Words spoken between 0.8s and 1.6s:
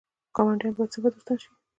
څنګه دوستان شي؟